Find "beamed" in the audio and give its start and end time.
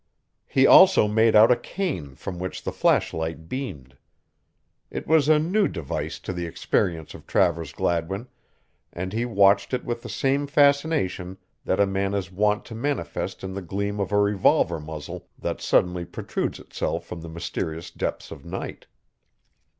3.47-3.97